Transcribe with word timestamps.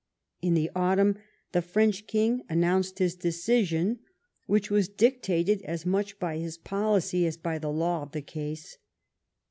In 0.41 0.55
the 0.55 0.71
autumn 0.75 1.17
the 1.51 1.61
French 1.61 2.07
king 2.07 2.41
announced 2.49 2.97
his 2.97 3.13
decision, 3.15 3.99
which 4.47 4.71
was 4.71 4.89
dictated 4.89 5.61
as 5.61 5.85
much 5.85 6.17
by 6.17 6.39
his 6.39 6.57
policy 6.57 7.27
as 7.27 7.37
by 7.37 7.59
the 7.59 7.71
law 7.71 8.01
of 8.01 8.11
the 8.11 8.23
case. 8.23 8.79